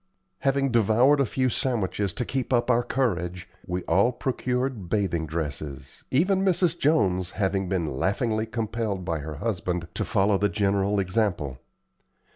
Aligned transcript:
Having 0.39 0.71
devoured 0.71 1.19
a 1.19 1.27
few 1.27 1.47
sandwiches 1.47 2.11
to 2.13 2.25
keep 2.25 2.51
up 2.51 2.71
our 2.71 2.81
courage, 2.81 3.47
we 3.67 3.83
all 3.83 4.11
procured 4.11 4.89
bathing 4.89 5.27
dresses, 5.27 6.03
even 6.09 6.41
Mrs. 6.43 6.75
Jones 6.79 7.29
having 7.37 7.69
been 7.69 7.85
laughingly 7.85 8.47
compelled 8.47 9.05
by 9.05 9.19
her 9.19 9.35
husband 9.35 9.87
to 9.93 10.03
follow 10.03 10.39
the 10.39 10.49
general 10.49 10.99
example. 10.99 11.59